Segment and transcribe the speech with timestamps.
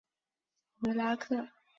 [0.79, 1.47] 维拉克。